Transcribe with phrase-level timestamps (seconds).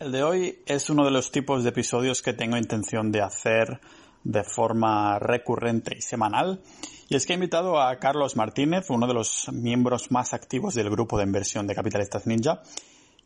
[0.00, 3.80] El de hoy es uno de los tipos de episodios que tengo intención de hacer
[4.22, 6.60] de forma recurrente y semanal.
[7.08, 10.88] Y es que he invitado a Carlos Martínez, uno de los miembros más activos del
[10.88, 12.62] grupo de inversión de Capitalistas Ninja.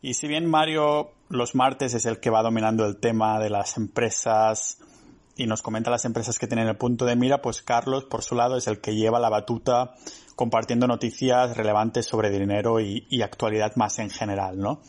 [0.01, 3.77] Y si bien Mario los martes es el que va dominando el tema de las
[3.77, 4.79] empresas
[5.37, 8.33] y nos comenta las empresas que tienen el punto de mira, pues Carlos, por su
[8.33, 9.93] lado, es el que lleva la batuta
[10.35, 14.81] compartiendo noticias relevantes sobre dinero y, y actualidad más en general, ¿no?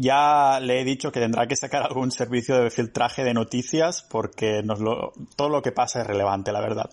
[0.00, 4.62] Ya le he dicho que tendrá que sacar algún servicio de filtraje de noticias porque
[4.62, 6.88] nos lo, todo lo que pasa es relevante, la verdad.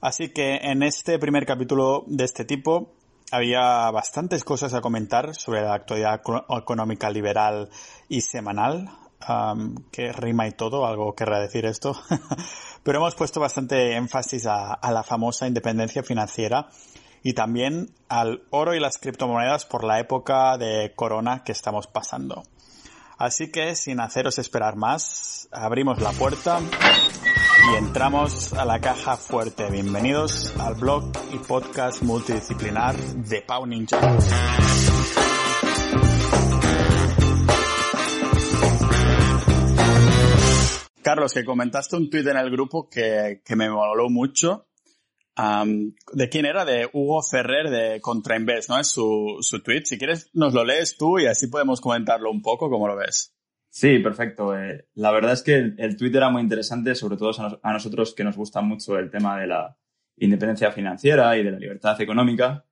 [0.00, 2.94] Así que en este primer capítulo de este tipo
[3.30, 6.22] había bastantes cosas a comentar sobre la actualidad
[6.58, 7.68] económica liberal
[8.08, 8.88] y semanal,
[9.90, 11.94] que rima y todo, algo querrá decir esto.
[12.82, 16.66] Pero hemos puesto bastante énfasis a la famosa independencia financiera
[17.22, 22.42] y también al oro y las criptomonedas por la época de corona que estamos pasando.
[23.16, 26.60] Así que sin haceros esperar más, abrimos la puerta
[27.70, 29.70] y entramos a la caja fuerte.
[29.70, 33.98] Bienvenidos al blog y podcast multidisciplinar de Pau Ninja.
[41.02, 44.66] Carlos, que comentaste un tuit en el grupo que, que me moló mucho
[45.36, 46.64] ¿De quién era?
[46.64, 48.78] De Hugo Ferrer de Contrainvest, ¿no?
[48.78, 49.82] Es su, su tweet.
[49.84, 53.34] Si quieres, nos lo lees tú y así podemos comentarlo un poco, ¿cómo lo ves?
[53.70, 54.54] Sí, perfecto.
[54.54, 58.14] Eh, la verdad es que el, el tweet era muy interesante, sobre todo a, nosotros
[58.14, 59.78] que nos gusta mucho el tema de la
[60.16, 62.66] independencia financiera y de la libertad económica.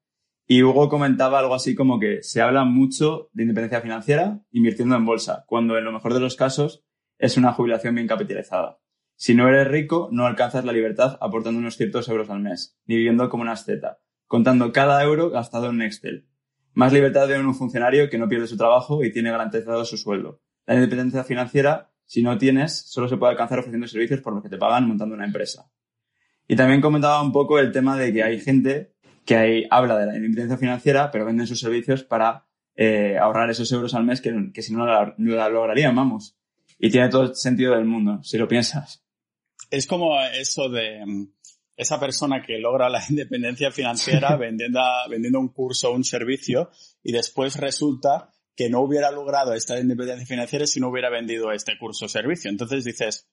[0.47, 5.07] Y Hugo comentaba algo así como que se habla mucho de independencia financiera invirtiendo en
[5.07, 6.85] bolsa, cuando en lo mejor de los casos
[7.17, 8.80] es una jubilación bien capitalizada.
[9.23, 12.97] Si no eres rico, no alcanzas la libertad aportando unos ciertos euros al mes, ni
[12.97, 16.27] viviendo como una asceta, contando cada euro gastado en Excel.
[16.73, 20.41] Más libertad de un funcionario que no pierde su trabajo y tiene garantizado su sueldo.
[20.65, 24.49] La independencia financiera, si no tienes, solo se puede alcanzar ofreciendo servicios por los que
[24.49, 25.71] te pagan montando una empresa.
[26.49, 28.95] Y también comentaba un poco el tema de que hay gente
[29.27, 33.95] que habla de la independencia financiera, pero venden sus servicios para eh, ahorrar esos euros
[33.95, 36.39] al mes que, si no la, la lograrían, vamos.
[36.79, 39.05] Y tiene todo el sentido del mundo, si lo piensas
[39.71, 41.33] es como eso de mm,
[41.77, 46.71] esa persona que logra la independencia financiera vendiendo, vendiendo un curso o un servicio
[47.03, 51.79] y después resulta que no hubiera logrado esta independencia financiera si no hubiera vendido este
[51.79, 52.51] curso o servicio.
[52.51, 53.27] Entonces dices,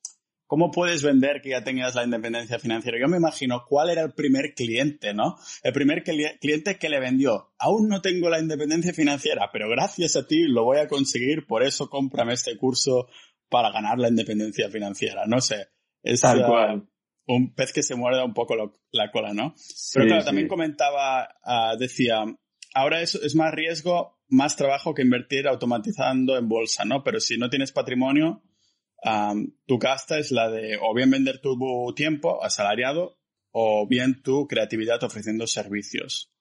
[0.45, 2.97] ¿cómo puedes vender que ya tengas la independencia financiera?
[2.97, 5.37] Yo me imagino cuál era el primer cliente, ¿no?
[5.63, 10.25] El primer cliente que le vendió, aún no tengo la independencia financiera, pero gracias a
[10.25, 13.09] ti lo voy a conseguir, por eso cómprame este curso
[13.49, 15.25] para ganar la independencia financiera.
[15.25, 15.67] No sé.
[16.07, 16.87] Es Tal cual.
[17.25, 18.55] un pez que se muerde un poco
[18.91, 19.53] la cola, ¿no?
[19.93, 22.23] Pero claro, también comentaba, ah, decía,
[22.73, 27.03] ahora es, es más riesgo, más trabajo que invertir automatizando en bolsa, ¿no?
[27.03, 28.43] Pero si no tienes patrimonio,
[29.65, 33.19] tu casta es la de o bien vender tu tiempo asalariado
[33.51, 36.31] o bien tu creatividad ofreciendo servicios.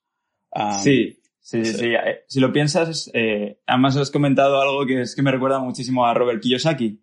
[0.82, 5.14] sí, sí, sí, sí, eh, Si lo piensas, eh, además has comentado algo que es
[5.14, 7.02] que me recuerda muchísimo a Robert Kiyosaki.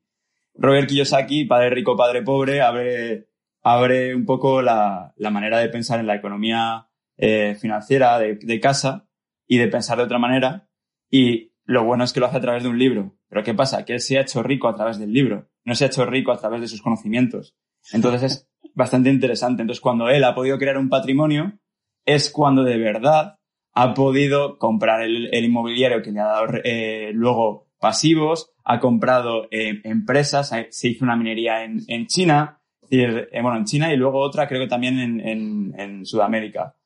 [0.55, 3.27] Robert Kiyosaki, padre rico, padre pobre, abre,
[3.61, 6.87] abre un poco la, la manera de pensar en la economía
[7.17, 9.07] eh, financiera de, de, casa
[9.47, 10.69] y de pensar de otra manera.
[11.09, 13.15] Y lo bueno es que lo hace a través de un libro.
[13.29, 13.85] Pero ¿qué pasa?
[13.85, 16.31] Que él se ha hecho rico a través del libro, no se ha hecho rico
[16.31, 17.55] a través de sus conocimientos.
[17.91, 19.63] Entonces es bastante interesante.
[19.63, 21.59] Entonces cuando él ha podido crear un patrimonio,
[22.05, 23.39] es cuando de verdad
[23.73, 29.49] ha podido comprar el, el inmobiliario que le ha dado eh, luego pasivos, ha comprado
[29.51, 34.21] eh, empresas, se hizo una minería en, en China, eh, bueno, en China y luego
[34.21, 36.77] otra creo que también en, en, en, Sudamérica.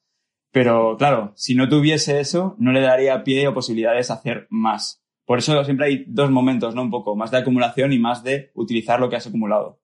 [0.52, 5.03] Pero claro, si no tuviese eso, no le daría pie o posibilidades a hacer más.
[5.24, 6.81] Por eso siempre hay dos momentos, ¿no?
[6.81, 9.80] Un poco, más de acumulación y más de utilizar lo que has acumulado.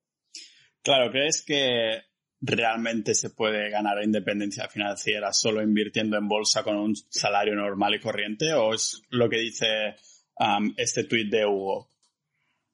[0.81, 2.01] Claro, ¿crees que
[2.41, 7.99] realmente se puede ganar independencia financiera solo invirtiendo en bolsa con un salario normal y
[7.99, 8.51] corriente?
[8.53, 9.93] ¿O es lo que dice
[10.77, 11.89] este tweet de Hugo?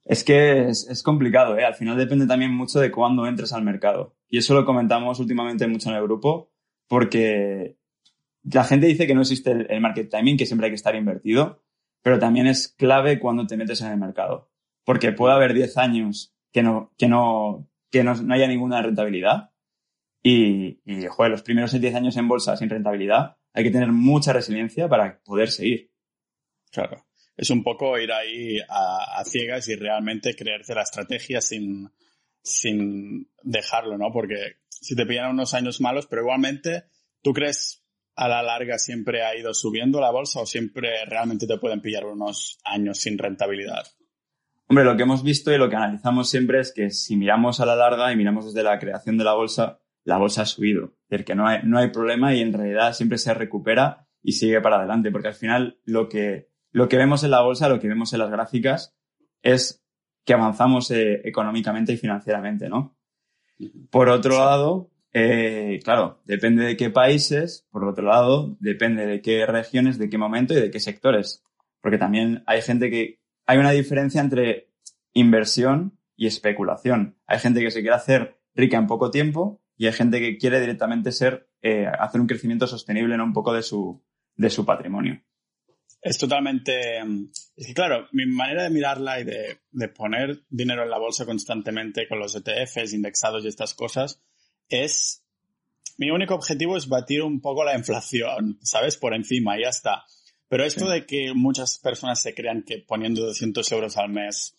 [0.06, 1.64] Es que es, complicado, ¿eh?
[1.64, 4.16] Al final depende también mucho de cuándo entres al mercado.
[4.28, 6.52] Y eso lo comentamos últimamente mucho en el grupo,
[6.88, 7.78] porque
[8.44, 11.62] la gente dice que no existe el, market timing, que siempre hay que estar invertido,
[12.02, 14.50] pero también es clave cuando te metes en el mercado.
[14.84, 19.52] Porque puede haber 10 años que no, que no, que no, haya ninguna rentabilidad.
[20.24, 24.34] Y, y, joder, los primeros 10 años en bolsa sin rentabilidad, hay que tener mucha
[24.34, 25.92] resiliencia para poder seguir.
[26.72, 27.09] Claro
[27.40, 31.90] es un poco ir ahí a, ciegas y realmente creerse la estrategia sin,
[32.42, 34.12] sin dejarlo, ¿no?
[34.12, 36.84] Porque si te pillan unos años malos, pero igualmente,
[37.22, 37.86] ¿tú crees
[38.18, 42.06] a la larga siempre ha ido subiendo la bolsa o siempre realmente te pueden pillar
[42.08, 43.88] unos años sin rentabilidad?
[44.68, 47.66] Hombre, lo que hemos visto y lo que analizamos siempre es que si miramos a
[47.66, 50.96] la larga y miramos desde la creación de la bolsa, la bolsa ha subido.
[51.04, 54.34] Es decir, que no hay, no hay problema y en realidad siempre se recupera y
[54.34, 57.80] sigue para adelante, porque al final lo que, lo que vemos en la bolsa, lo
[57.80, 58.96] que vemos en las gráficas,
[59.42, 59.84] es
[60.26, 62.96] que avanzamos eh, económicamente y financieramente, ¿no?
[63.90, 69.46] Por otro lado, eh, claro, depende de qué países, por otro lado, depende de qué
[69.46, 71.44] regiones, de qué momento y de qué sectores.
[71.82, 74.70] Porque también hay gente que hay una diferencia entre
[75.14, 77.18] inversión y especulación.
[77.26, 80.60] Hay gente que se quiere hacer rica en poco tiempo y hay gente que quiere
[80.60, 84.04] directamente ser, eh, hacer un crecimiento sostenible en un poco de su,
[84.36, 85.22] de su patrimonio.
[86.02, 87.00] Es totalmente.
[87.56, 91.26] Es que, claro, mi manera de mirarla y de, de, poner dinero en la bolsa
[91.26, 94.22] constantemente con los ETFs, indexados y estas cosas,
[94.68, 95.26] es.
[95.98, 98.96] Mi único objetivo es batir un poco la inflación, ¿sabes?
[98.96, 100.06] Por encima, y ya está.
[100.50, 104.56] Pero esto de que muchas personas se crean que poniendo 200 euros al mes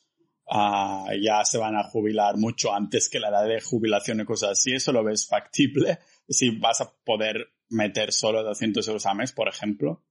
[0.47, 4.51] uh, ya se van a jubilar mucho antes que la edad de jubilación y cosas
[4.51, 5.99] así, ¿eso lo ves factible?
[6.29, 10.05] Si vas a poder meter solo 200 euros al mes, por ejemplo.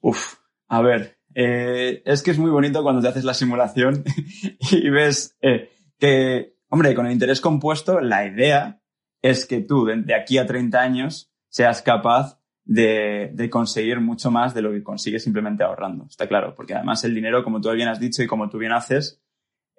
[0.00, 0.36] Uf,
[0.68, 4.04] a ver, eh, es que es muy bonito cuando te haces la simulación
[4.70, 8.80] y ves eh, que, hombre, con el interés compuesto, la idea
[9.22, 14.54] es que tú, de aquí a 30 años, seas capaz de, de, conseguir mucho más
[14.54, 16.06] de lo que consigues simplemente ahorrando.
[16.08, 18.72] Está claro, porque además el dinero, como tú bien has dicho y como tú bien
[18.72, 19.20] haces,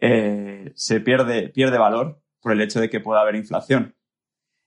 [0.01, 3.95] eh, se pierde, pierde valor por el hecho de que pueda haber inflación.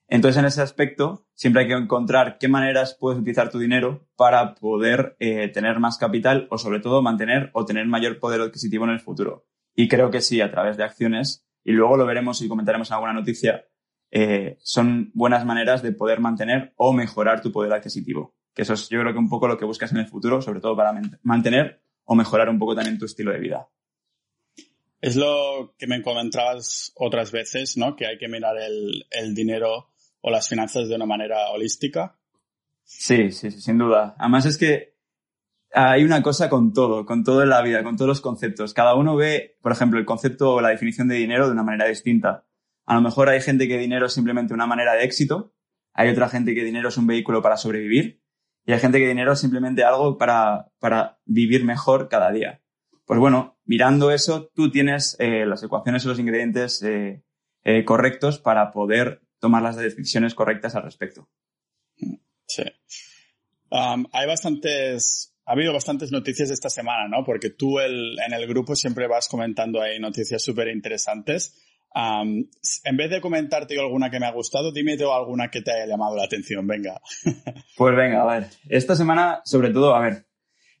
[0.07, 4.53] Entonces, en ese aspecto, siempre hay que encontrar qué maneras puedes utilizar tu dinero para
[4.55, 8.91] poder eh, tener más capital o, sobre todo, mantener o tener mayor poder adquisitivo en
[8.91, 9.47] el futuro.
[9.75, 12.93] Y creo que sí, a través de acciones, y luego lo veremos y comentaremos en
[12.93, 13.65] alguna noticia,
[14.11, 18.35] eh, son buenas maneras de poder mantener o mejorar tu poder adquisitivo.
[18.53, 20.61] Que eso es yo creo que un poco lo que buscas en el futuro, sobre
[20.61, 20.93] todo para
[21.23, 23.67] mantener o mejorar un poco también tu estilo de vida.
[25.01, 27.95] Es lo que me comentabas otras veces, ¿no?
[27.95, 29.89] Que hay que mirar el, el dinero
[30.27, 32.17] o las finanzas de una manera holística.
[32.83, 34.15] Sí, sí, sí, sin duda.
[34.17, 34.95] Además es que
[35.71, 38.73] hay una cosa con todo, con todo en la vida, con todos los conceptos.
[38.73, 41.87] Cada uno ve, por ejemplo, el concepto o la definición de dinero de una manera
[41.87, 42.43] distinta.
[42.87, 45.53] A lo mejor hay gente que dinero es simplemente una manera de éxito,
[45.93, 48.23] hay otra gente que dinero es un vehículo para sobrevivir
[48.65, 52.63] y hay gente que dinero es simplemente algo para, para vivir mejor cada día.
[53.05, 57.23] Pues bueno, mirando eso, tú tienes eh, las ecuaciones y los ingredientes eh,
[57.63, 61.29] eh, correctos para poder tomar las decisiones correctas al respecto.
[62.47, 62.63] Sí.
[63.69, 67.23] Um, hay bastantes, ha habido bastantes noticias esta semana, ¿no?
[67.23, 71.61] Porque tú el, en el grupo siempre vas comentando ahí noticias súper interesantes
[71.95, 75.85] en vez de comentarte alguna que me ha gustado, dime tú alguna que te haya
[75.85, 76.67] llamado la atención.
[76.67, 76.99] Venga.
[77.77, 78.49] pues venga, a ver.
[78.67, 80.25] Esta semana, sobre todo, a ver,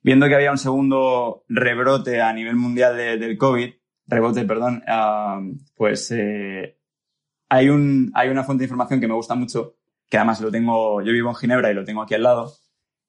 [0.03, 3.73] viendo que había un segundo rebrote a nivel mundial del COVID,
[4.07, 4.83] rebote, perdón,
[5.75, 6.77] pues eh,
[7.55, 9.77] hay, un, hay una fuente de información que me gusta mucho,
[10.09, 12.53] que además lo tengo, yo vivo en Ginebra y lo tengo aquí al lado,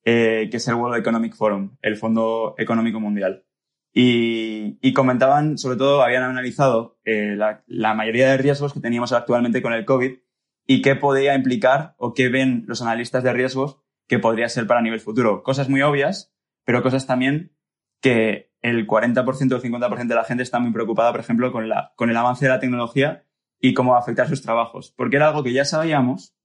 [0.04, 3.44] eh, que es el World Economic Forum, el Fondo Económico Mundial.
[3.92, 9.72] Y, comentaban, sobre todo, habían analizado eh, la, mayoría de riesgos que teníamos actualmente con
[9.72, 10.18] el COVID
[10.66, 14.82] y qué podía implicar o qué ven los analistas de riesgos que podría ser para
[14.82, 15.42] nivel futuro.
[15.42, 16.34] Cosas muy obvias,
[16.64, 17.56] pero cosas también
[18.00, 22.10] que el 40% o el 50% de la gente está muy preocupada, por ejemplo, con
[22.10, 23.25] el avance de la tecnología
[23.60, 24.92] y cómo va afectar sus trabajos.
[24.96, 26.36] Porque era algo que ya sabíamos,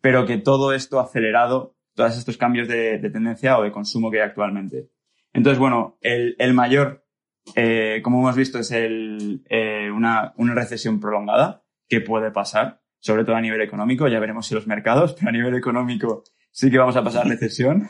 [0.00, 4.20] pero que todo esto ha acelerado todos estos cambios de tendencia o de consumo que
[4.20, 4.90] hay actualmente.
[5.32, 7.04] Entonces, bueno, el, el mayor,
[7.54, 13.24] eh, como hemos visto, es el, eh, una, una recesión prolongada que puede pasar, sobre
[13.24, 14.08] todo a nivel económico.
[14.08, 17.88] Ya veremos si los mercados, pero a nivel económico sí que vamos a pasar recesión.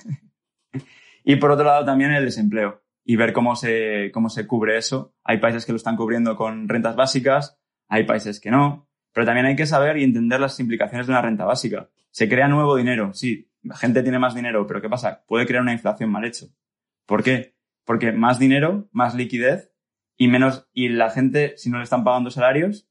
[1.25, 5.15] y por otro lado también el desempleo y ver cómo se, cómo se cubre eso.
[5.25, 7.59] Hay países que lo están cubriendo con rentas básicas,
[7.91, 11.21] hay países que no, pero también hay que saber y entender las implicaciones de una
[11.21, 11.91] renta básica.
[12.11, 15.25] Se crea nuevo dinero, sí, la gente tiene más dinero, pero ¿qué pasa?
[15.27, 16.47] Puede crear una inflación mal hecho.
[17.05, 17.57] ¿Por qué?
[17.85, 19.73] Porque más dinero, más liquidez
[20.17, 22.89] y menos, y la gente, si no le están pagando salarios,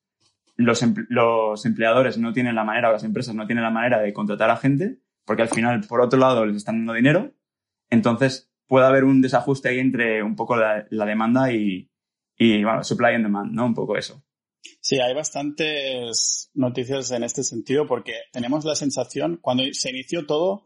[0.57, 4.11] los, los empleadores no tienen la manera, o las empresas no tienen la manera de
[4.11, 7.31] contratar a gente, porque al final, por otro lado, les están dando dinero.
[7.89, 11.89] Entonces, puede haber un desajuste ahí entre un poco la, demanda y,
[12.37, 13.65] y, bueno, supply and demand, ¿no?
[13.65, 14.23] Un poco eso.
[14.81, 20.65] Sí, hay bastantes noticias en este sentido porque tenemos la sensación, cuando se inició todo,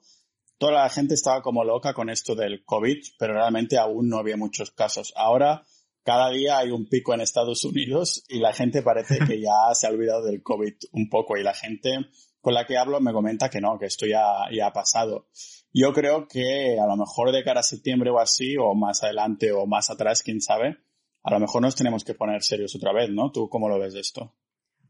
[0.57, 4.37] toda la gente estaba como loca con esto del COVID, pero realmente aún no había
[4.37, 5.13] muchos casos.
[5.15, 5.65] Ahora,
[6.03, 9.87] cada día hay un pico en Estados Unidos y la gente parece que ya se
[9.87, 11.97] ha olvidado del COVID un poco y la gente
[12.41, 15.27] con la que hablo me comenta que no, que esto ya, ya ha pasado.
[15.71, 19.51] Yo creo que a lo mejor de cara a septiembre o así, o más adelante
[19.53, 20.77] o más atrás, quién sabe,
[21.23, 23.31] a lo mejor nos tenemos que poner serios otra vez, ¿no?
[23.31, 24.33] ¿Tú cómo lo ves esto?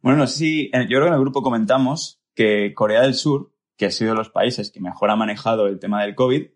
[0.02, 3.54] Bueno, no sé si, yo creo que en el grupo comentamos que Corea del Sur,
[3.78, 6.48] que ha sido de los países que mejor ha manejado el tema del COVID,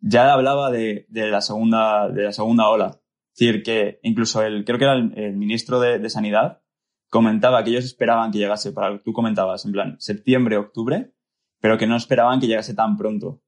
[0.00, 3.00] ya hablaba de, la segunda, de la segunda ola.
[3.34, 6.62] Es decir, que incluso el, creo que era el, ministro de, Sanidad,
[7.10, 11.12] comentaba que ellos esperaban que llegase, para tú comentabas, en plan, septiembre, octubre,
[11.60, 13.42] pero que no esperaban que llegase tan pronto.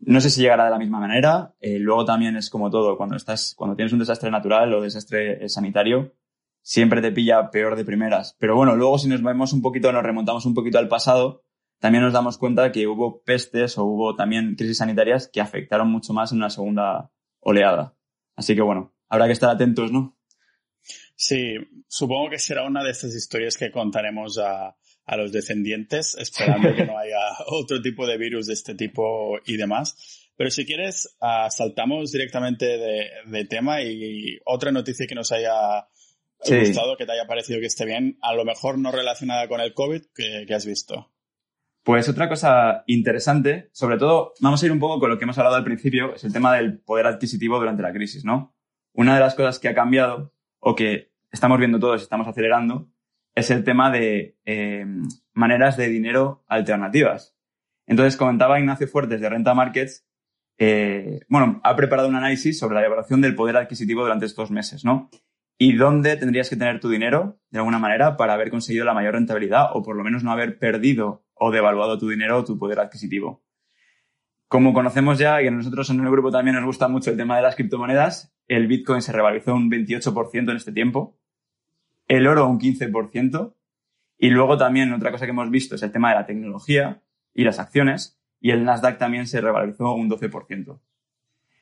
[0.00, 1.54] No sé si llegará de la misma manera.
[1.60, 5.44] Eh, luego también es como todo, cuando estás, cuando tienes un desastre natural o desastre
[5.44, 6.14] eh, sanitario,
[6.62, 8.36] siempre te pilla peor de primeras.
[8.38, 11.42] Pero bueno, luego si nos vemos un poquito, nos remontamos un poquito al pasado,
[11.78, 16.12] también nos damos cuenta que hubo pestes o hubo también crisis sanitarias que afectaron mucho
[16.12, 17.96] más en una segunda oleada.
[18.36, 20.16] Así que bueno, habrá que estar atentos, ¿no?
[21.14, 21.56] Sí,
[21.88, 24.76] supongo que será una de estas historias que contaremos a,
[25.08, 29.56] a los descendientes, esperando que no haya otro tipo de virus de este tipo y
[29.56, 30.30] demás.
[30.36, 35.88] Pero si quieres, uh, saltamos directamente de, de, tema y otra noticia que nos haya
[36.46, 39.72] gustado, que te haya parecido que esté bien, a lo mejor no relacionada con el
[39.72, 41.10] COVID, que, que has visto.
[41.82, 45.38] Pues otra cosa interesante, sobre todo, vamos a ir un poco con lo que hemos
[45.38, 48.54] hablado al principio, es el tema del poder adquisitivo durante la crisis, ¿no?
[48.92, 52.90] Una de las cosas que ha cambiado o que estamos viendo todos y estamos acelerando
[53.38, 54.84] es el tema de eh,
[55.32, 57.36] maneras de dinero alternativas.
[57.86, 60.06] Entonces comentaba Ignacio Fuertes de Renta Markets,
[60.58, 64.84] eh, bueno, ha preparado un análisis sobre la evaluación del poder adquisitivo durante estos meses,
[64.84, 65.08] ¿no?
[65.56, 69.14] Y dónde tendrías que tener tu dinero, de alguna manera, para haber conseguido la mayor
[69.14, 72.80] rentabilidad o por lo menos no haber perdido o devaluado tu dinero o tu poder
[72.80, 73.44] adquisitivo.
[74.48, 77.36] Como conocemos ya, y a nosotros en el grupo también nos gusta mucho el tema
[77.36, 81.18] de las criptomonedas, el Bitcoin se revalorizó un 28% en este tiempo,
[82.08, 83.54] el oro un 15%,
[84.18, 87.44] y luego también otra cosa que hemos visto es el tema de la tecnología y
[87.44, 90.80] las acciones, y el Nasdaq también se revalorizó un 12%.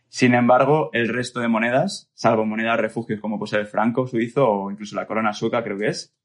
[0.08, 4.48] Sin embargo, el resto de monedas, salvo monedas refugios como puede ser el franco suizo
[4.48, 6.16] o incluso la corona sueca, creo que es,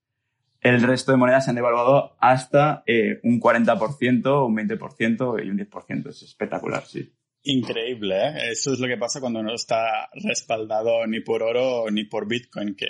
[0.61, 5.57] el resto de monedas se han devaluado hasta eh, un 40%, un 20% y un
[5.57, 6.09] 10%.
[6.09, 7.11] Es espectacular, sí.
[7.43, 8.51] Increíble, ¿eh?
[8.51, 12.75] Eso es lo que pasa cuando no está respaldado ni por oro ni por Bitcoin,
[12.75, 12.87] que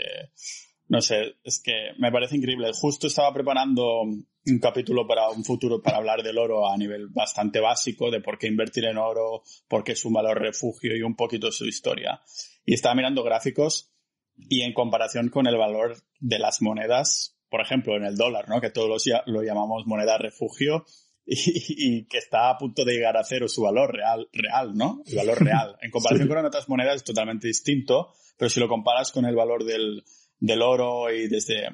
[0.91, 2.69] no sé, es que me parece increíble.
[2.73, 7.61] Justo estaba preparando un capítulo para un futuro para hablar del oro a nivel bastante
[7.61, 11.15] básico, de por qué invertir en oro, por qué es un valor refugio y un
[11.15, 12.19] poquito su historia.
[12.65, 13.93] Y estaba mirando gráficos
[14.35, 18.59] y en comparación con el valor de las monedas, por ejemplo, en el dólar, ¿no?
[18.59, 20.83] Que todos lo llamamos moneda refugio
[21.25, 25.03] y, que está a punto de llegar a cero su valor real, real, ¿no?
[25.05, 25.77] El valor real.
[25.81, 29.63] En comparación con otras monedas es totalmente distinto, pero si lo comparas con el valor
[29.63, 30.03] del,
[30.41, 31.69] del oro y desde,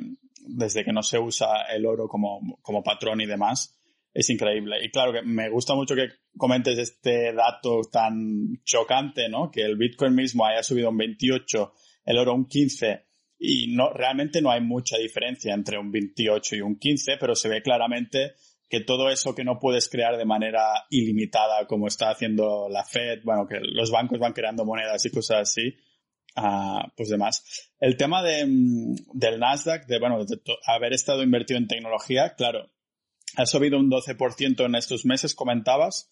[0.45, 3.75] desde que no se usa el oro como, como patrón y demás,
[4.13, 4.77] es increíble.
[4.83, 9.49] Y claro que me gusta mucho que comentes este dato tan chocante, ¿no?
[9.49, 11.73] Que el Bitcoin mismo haya subido un 28,
[12.05, 13.07] el oro un 15
[13.39, 17.49] y no, realmente no hay mucha diferencia entre un 28 y un 15, pero se
[17.49, 18.33] ve claramente
[18.67, 23.21] que todo eso que no puedes crear de manera ilimitada, como está haciendo la Fed,
[23.23, 25.73] bueno, que los bancos van creando monedas y cosas así,
[26.95, 27.43] pues demás.
[27.79, 32.71] El tema de, mm, del Nasdaq, de, bueno, de haber estado invertido en tecnología, claro,
[33.35, 36.11] ha subido un 12% en estos meses, comentabas,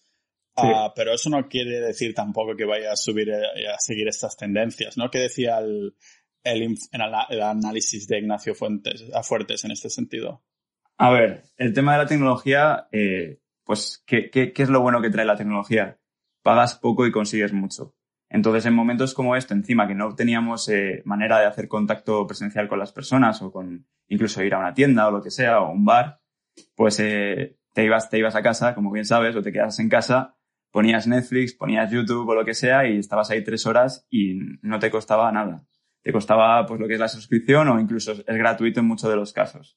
[0.56, 4.36] ah, pero eso no quiere decir tampoco que vaya a subir, eh, a seguir estas
[4.36, 5.10] tendencias, ¿no?
[5.10, 5.96] ¿Qué decía el,
[6.44, 10.44] el, análisis de Ignacio Fuentes, a Fuertes en este sentido?
[10.98, 15.02] A ver, el tema de la tecnología, eh, pues, ¿qué, ¿qué, qué, es lo bueno
[15.02, 15.98] que trae la tecnología?
[16.42, 17.95] Pagas poco y consigues mucho.
[18.28, 22.68] Entonces, en momentos como este, encima que no teníamos eh, manera de hacer contacto presencial
[22.68, 25.72] con las personas o con incluso ir a una tienda o lo que sea, o
[25.72, 26.20] un bar,
[26.74, 29.88] pues eh, te, ibas, te ibas a casa, como bien sabes, o te quedas en
[29.88, 30.36] casa,
[30.70, 34.78] ponías Netflix, ponías YouTube o lo que sea y estabas ahí tres horas y no
[34.78, 35.66] te costaba nada
[36.06, 39.16] te costaba pues lo que es la suscripción o incluso es gratuito en muchos de
[39.16, 39.76] los casos.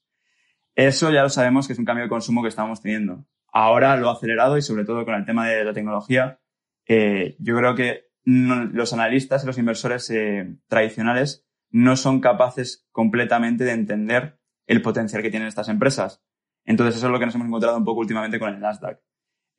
[0.75, 3.25] Eso ya lo sabemos que es un cambio de consumo que estamos teniendo.
[3.51, 6.39] Ahora lo ha acelerado y sobre todo con el tema de la tecnología,
[6.85, 13.63] eh, yo creo que los analistas y los inversores eh, tradicionales no son capaces completamente
[13.63, 16.23] de entender el potencial que tienen estas empresas.
[16.65, 18.99] Entonces eso es lo que nos hemos encontrado un poco últimamente con el Nasdaq.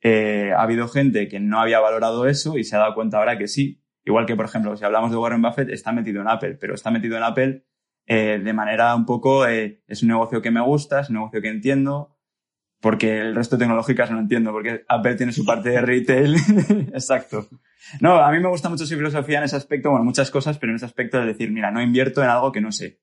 [0.03, 3.37] Eh, ha habido gente que no había valorado eso y se ha dado cuenta ahora
[3.37, 6.57] que sí, Igual que, por ejemplo, si hablamos de Warren Buffett, está metido en Apple,
[6.59, 7.65] pero está metido en Apple
[8.07, 11.49] eh, de manera un poco, es un negocio que me gusta, es un negocio que
[11.49, 12.10] entiendo,
[12.81, 16.35] porque el resto de tecnológicas no entiendo, porque Apple tiene su parte de retail.
[16.93, 17.47] Exacto.
[17.99, 20.71] No, a mí me gusta mucho su filosofía en ese aspecto, bueno, muchas cosas, pero
[20.71, 22.99] en ese aspecto es decir, mira, no invierto en algo que no sé.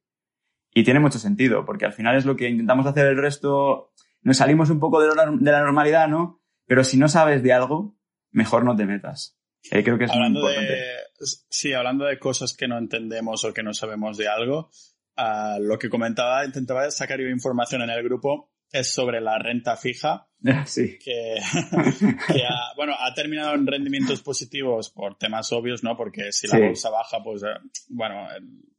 [0.75, 3.92] Y tiene mucho sentido, porque al final es lo que intentamos hacer el resto,
[4.23, 6.42] nos salimos un poco de, de la normalidad, ¿no?
[6.66, 7.97] Pero si no sabes de algo,
[8.32, 9.38] mejor no te metas.
[9.70, 10.73] Eh, creo que es hablando muy importante.
[10.73, 14.70] De, sí, hablando de cosas que no entendemos o que no sabemos de algo,
[15.16, 19.76] uh, lo que comentaba, intentaba sacar yo información en el grupo es sobre la renta
[19.76, 20.28] fija.
[20.66, 20.98] Sí.
[21.02, 21.37] Que,
[22.32, 25.96] que ha, bueno, ha terminado en rendimientos positivos por temas obvios, ¿no?
[25.96, 26.62] Porque si la Sí.
[26.64, 27.46] bolsa baja, pues, eh,
[27.88, 28.26] bueno,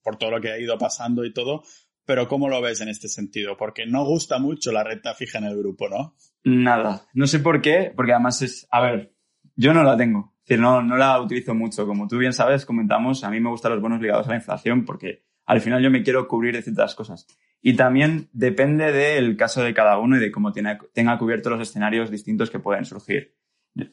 [0.01, 1.63] por todo lo que ha ido pasando y todo.
[2.05, 3.55] Pero ¿cómo lo ves en este sentido?
[3.58, 6.15] Porque no gusta mucho la renta fija en el grupo, ¿no?
[6.43, 7.05] Nada.
[7.13, 8.67] No sé por qué, porque además es.
[8.72, 9.13] A ver,
[9.55, 10.34] yo no la tengo.
[10.43, 11.86] Es decir, no, no la utilizo mucho.
[11.86, 14.86] Como tú bien sabes, comentamos, a mí me gustan los bonos ligados a la inflación
[14.86, 17.27] porque al final yo me quiero cubrir de ciertas cosas.
[17.62, 21.62] Y también depende del caso de cada uno y de cómo tiene- tenga cubierto los
[21.62, 23.36] escenarios distintos que pueden surgir.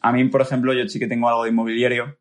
[0.00, 2.18] A mí, por ejemplo, yo sí que tengo algo de inmobiliario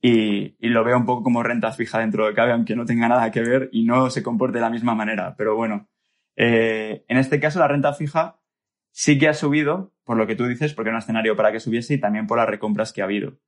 [0.00, 3.08] y, y lo veo un poco como renta fija dentro de cabe, aunque no tenga
[3.08, 5.34] nada que ver y no se comporte de la misma manera.
[5.36, 5.88] Pero bueno,
[6.36, 8.40] eh, en este caso la renta fija
[8.92, 11.60] sí que ha subido, por lo que tú dices, porque era un escenario para que
[11.60, 13.38] subiese y también por las recompras que ha habido.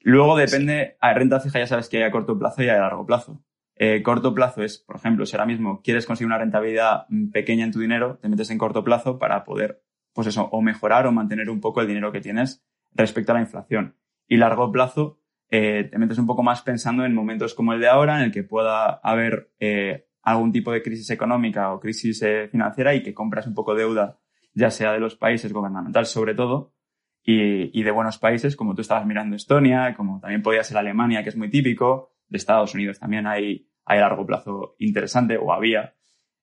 [0.00, 2.80] Luego depende, a renta fija ya sabes que hay a corto plazo y hay a
[2.80, 3.44] largo plazo.
[3.78, 7.64] Eh, corto plazo es, por ejemplo, si ahora mismo quieres conseguir una rentabilidad mm, pequeña
[7.64, 9.82] en tu dinero, te metes en corto plazo para poder,
[10.14, 13.42] pues eso, o mejorar o mantener un poco el dinero que tienes respecto a la
[13.42, 13.96] inflación.
[14.26, 17.88] Y largo plazo, eh, te metes un poco más pensando en momentos como el de
[17.88, 22.48] ahora, en el que pueda haber eh, algún tipo de crisis económica o crisis eh,
[22.48, 24.18] financiera y que compras un poco deuda,
[24.54, 26.72] ya sea de los países gubernamentales sobre todo,
[27.22, 31.22] y, y de buenos países, como tú estabas mirando Estonia, como también podía ser Alemania,
[31.22, 35.52] que es muy típico, de Estados Unidos también hay, hay a largo plazo interesante, o
[35.52, 35.94] había,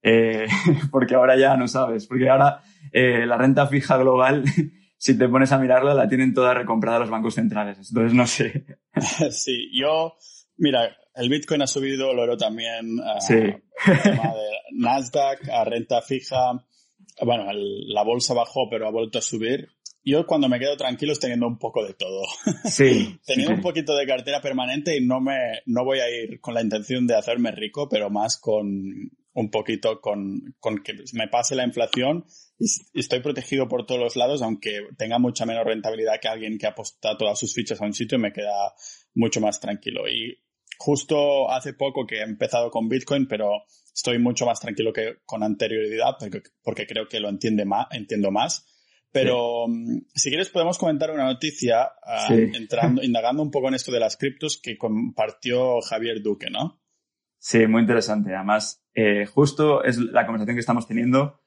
[0.01, 0.47] eh,
[0.91, 4.43] porque ahora ya no sabes, porque ahora eh, la renta fija global,
[4.97, 8.65] si te pones a mirarla, la tienen toda recomprada los bancos centrales, entonces no sé.
[9.31, 10.15] sí, yo,
[10.57, 13.33] mira, el Bitcoin ha subido, el oro también, Sí.
[13.35, 13.61] el
[14.01, 16.37] tema de Nasdaq, a renta fija,
[17.21, 19.67] bueno, el- la bolsa bajó, pero ha vuelto a subir.
[20.05, 22.23] Yo cuando me quedo tranquilo es teniendo un poco de todo.
[22.65, 23.19] Sí.
[23.25, 26.53] Teniendo sí, un poquito de cartera permanente y no me, no voy a ir con
[26.53, 28.65] la intención de hacerme rico, pero más con
[29.35, 32.25] un poquito con, con que me pase la inflación
[32.59, 36.67] y estoy protegido por todos los lados, aunque tenga mucha menos rentabilidad que alguien que
[36.67, 38.73] aposta todas sus fichas a un sitio, me queda
[39.15, 40.07] mucho más tranquilo.
[40.07, 40.39] Y
[40.77, 45.43] justo hace poco que he empezado con Bitcoin, pero estoy mucho más tranquilo que con
[45.43, 48.65] anterioridad porque, porque creo que lo entiende más, entiendo más.
[49.13, 52.49] Pero mm, si quieres podemos comentar una noticia ah, Sí.
[52.53, 56.81] entrando, indagando un poco en esto de las criptos que compartió Javier Duque, ¿no?
[57.37, 58.35] Sí, muy interesante.
[58.35, 61.41] Además, eh, justo es la conversación que estamos teniendo.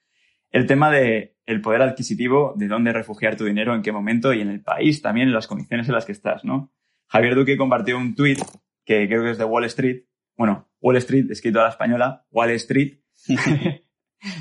[0.50, 4.40] El tema de el poder adquisitivo, de dónde refugiar tu dinero, en qué momento y
[4.40, 6.72] en el país también, en las condiciones en las que estás, ¿no?
[7.09, 8.38] Javier Duque compartió un tweet
[8.85, 10.05] que creo que es de Wall Street.
[10.37, 13.00] Bueno, Wall Street, escrito a la española, Wall Street,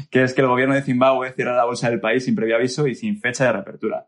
[0.09, 2.87] que es que el gobierno de Zimbabue cierra la bolsa del país sin previo aviso
[2.87, 4.07] y sin fecha de reapertura.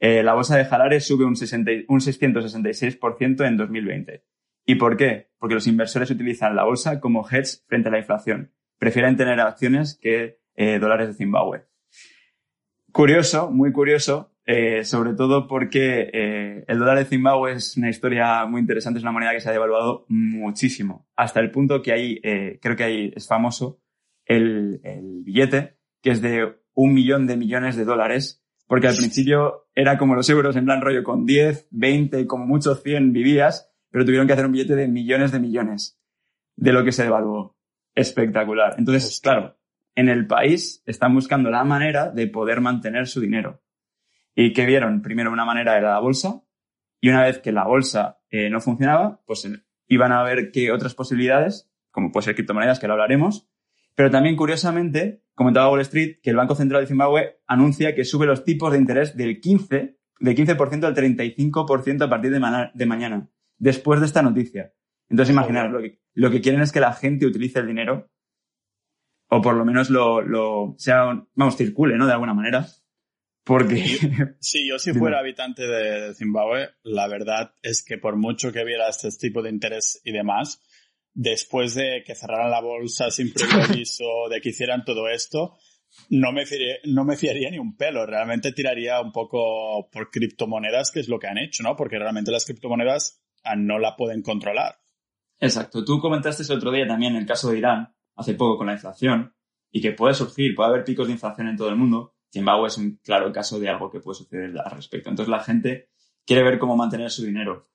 [0.00, 4.24] Eh, la bolsa de Harare sube un, 60 y- un 666% en 2020.
[4.66, 5.30] ¿Y por qué?
[5.38, 8.52] Porque los inversores utilizan la bolsa como hedge frente a la inflación.
[8.78, 11.64] Prefieren tener acciones que eh, dólares de Zimbabue.
[12.92, 16.10] Curioso, muy curioso, eh, sobre todo porque
[16.68, 19.52] el dólar de Zimbabue es una historia muy interesante, es una moneda que se ha
[19.52, 23.80] devaluado muchísimo, hasta el punto que eh, creo que hay, es famoso
[24.26, 29.68] el, el billete, que es de un millón de millones de dólares, porque al principio
[29.74, 34.04] era como los euros, en plan rollo con 10, 20, como mucho 100 vivías, pero
[34.04, 36.00] tuvieron que hacer un billete de millones de millones
[36.56, 37.56] de lo que se devaluó.
[37.94, 38.74] Espectacular.
[38.78, 39.56] Entonces, claro,
[39.94, 43.62] en el país están buscando la manera de poder mantener su dinero.
[44.34, 45.02] ¿Y qué vieron?
[45.02, 46.42] Primero una manera era la bolsa,
[47.00, 50.72] y una vez que la bolsa eh, no funcionaba, pues eh, iban a ver qué
[50.72, 53.48] otras posibilidades, como puede ser criptomonedas, que lo hablaremos,
[53.94, 58.26] pero también, curiosamente, comentaba Wall Street que el Banco Central de Zimbabue anuncia que sube
[58.26, 64.00] los tipos de interés del 15, del 15% al 35% a partir de, mañana, después
[64.00, 64.72] de esta noticia.
[65.08, 68.10] Entonces, imaginaros, lo que, lo que quieren es que la gente utilice el dinero,
[69.28, 72.06] o por lo menos lo, lo sea, vamos, circule, ¿no?
[72.06, 72.66] De alguna manera.
[73.44, 73.84] Porque,
[74.40, 78.64] Sí, yo si fuera habitante de, de Zimbabue, la verdad es que por mucho que
[78.64, 80.62] viera este tipo de interés y demás,
[81.14, 85.56] después de que cerraran la bolsa sin previo aviso, de que hicieran todo esto,
[86.10, 88.04] no me, fiaría, no me fiaría ni un pelo.
[88.04, 91.76] Realmente tiraría un poco por criptomonedas, que es lo que han hecho, ¿no?
[91.76, 93.22] Porque realmente las criptomonedas
[93.56, 94.80] no la pueden controlar.
[95.38, 95.84] Exacto.
[95.84, 99.34] Tú comentaste el otro día también el caso de Irán, hace poco con la inflación,
[99.70, 102.14] y que puede surgir, puede haber picos de inflación en todo el mundo.
[102.32, 105.10] Zimbabue es un claro caso de algo que puede suceder al respecto.
[105.10, 105.90] Entonces la gente
[106.24, 107.68] quiere ver cómo mantener su dinero.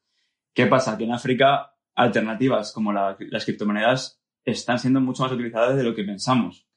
[0.53, 0.97] ¿Qué pasa?
[0.97, 5.93] Que en África alternativas como la- las criptomonedas están siendo mucho más utilizadas de lo
[5.95, 6.67] que pensamos.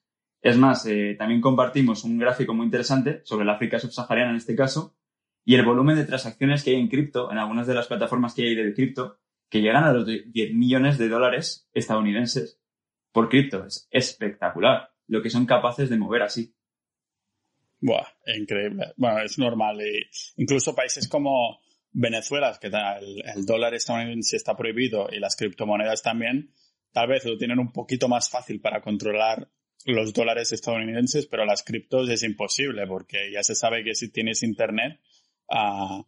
[0.41, 4.57] Es más, eh, también compartimos un gráfico muy interesante sobre la África subsahariana en este
[4.57, 4.97] caso
[5.45, 8.43] y el volumen de transacciones que hay en cripto, en algunas de las plataformas que
[8.43, 12.61] hay de cripto, que llegan a los 10 millones de dólares estadounidenses
[13.13, 13.67] por cripto.
[13.67, 16.55] Es espectacular lo que son capaces de mover así.
[17.81, 18.93] Buah, increíble.
[18.97, 19.79] Bueno, es normal.
[20.37, 21.59] incluso países como
[21.93, 26.53] Venezuela, que el, el dólar estadounidense está prohibido y las criptomonedas también,
[26.93, 29.49] tal vez lo tienen un poquito más fácil para controlar
[29.87, 34.43] los dólares estadounidenses, pero las criptos es imposible porque ya se sabe que si tienes
[34.43, 35.01] internet,
[35.51, 36.07] ah,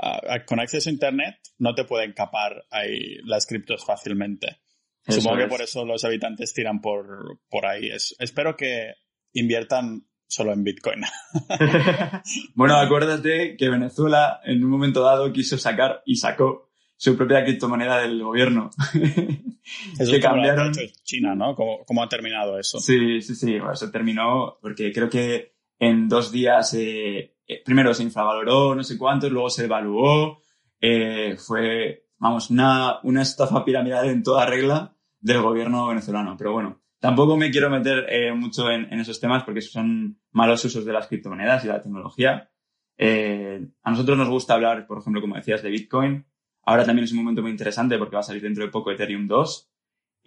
[0.00, 4.60] ah, con acceso a internet no te pueden capar ahí las criptos fácilmente.
[5.08, 7.90] Supongo que por eso los habitantes tiran por, por ahí.
[8.18, 8.94] espero que
[9.32, 11.02] inviertan solo en Bitcoin.
[12.54, 17.98] bueno, acuérdate que Venezuela en un momento dado quiso sacar y sacó su propia criptomoneda
[17.98, 18.70] del gobierno.
[19.98, 20.72] Eso que cambiaron.
[21.04, 21.54] China, ¿no?
[21.54, 22.78] ¿Cómo, ha terminado eso?
[22.78, 23.58] Sí, sí, sí.
[23.58, 28.84] Bueno, se terminó porque creo que en dos días, eh, eh, primero se infravaloró no
[28.84, 30.40] sé cuántos, luego se evaluó.
[30.80, 36.36] Eh, fue, vamos, una, una estafa piramidal en toda regla del gobierno venezolano.
[36.38, 40.84] Pero bueno, tampoco me quiero meter eh, mucho en, esos temas porque son malos usos
[40.84, 42.50] de las criptomonedas y la tecnología.
[42.98, 46.26] Eh, a nosotros nos gusta hablar, por ejemplo, como decías, de Bitcoin.
[46.62, 49.26] Ahora también es un momento muy interesante porque va a salir dentro de poco Ethereum
[49.26, 49.70] 2.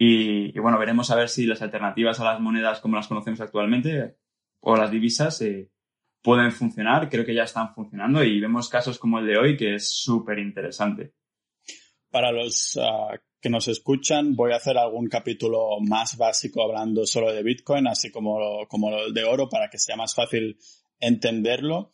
[0.02, 4.16] Y, bueno, veremos a ver si las alternativas a las monedas como las conocemos actualmente
[4.60, 5.70] o las divisas eh,
[6.22, 7.10] pueden funcionar.
[7.10, 10.38] Creo que ya están funcionando y vemos casos como el de hoy que es súper
[10.38, 11.12] interesante.
[12.10, 17.32] Para los ah, que nos escuchan, voy a hacer algún capítulo más básico hablando solo
[17.32, 20.58] de Bitcoin, así como, como el de oro, para que sea más fácil
[20.98, 21.90] entenderlo.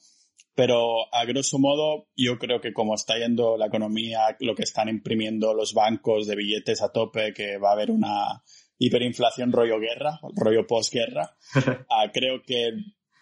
[0.54, 4.88] Pero a grosso modo, yo creo que como está yendo la economía, lo que están
[4.88, 8.42] imprimiendo los bancos de billetes a tope, que va a haber una
[8.78, 11.36] hiperinflación rollo guerra, rollo posguerra,
[11.90, 12.70] ah, creo que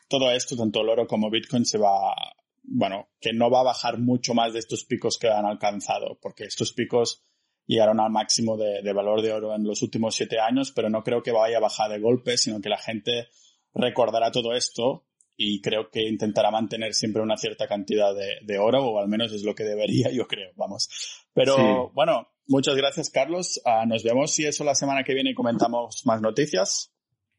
[0.08, 2.14] todo esto, tanto el oro como Bitcoin, se va,
[2.62, 6.44] bueno, que no va a bajar mucho más de estos picos que han alcanzado, porque
[6.44, 7.24] estos picos
[7.66, 11.22] llegaron al máximo de, valor de oro en los últimos siete años, pero no creo
[11.22, 13.28] que vaya a bajar de golpe, sino que la gente
[13.74, 15.04] recordará todo esto
[15.36, 19.42] y creo que intentará mantener siempre una cierta cantidad de, oro, o al menos es
[19.42, 20.88] lo que debería, yo creo, vamos.
[21.32, 23.60] Pero bueno, muchas gracias, Carlos.
[23.64, 26.92] Ah, nos vemos si eso la semana que viene y comentamos más noticias.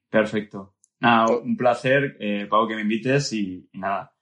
[0.10, 0.74] Perfecto.
[1.00, 4.15] Nada, un placer, eh, Pau, que me invites y nada,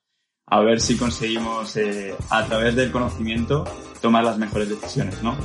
[0.48, 3.64] a ver si conseguimos eh, a través del conocimiento
[4.02, 5.36] tomar las mejores decisiones, ¿no?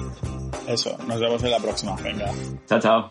[0.66, 1.96] Eso, nos vemos en la próxima.
[1.96, 2.30] Venga.
[2.66, 3.10] Chao, chao.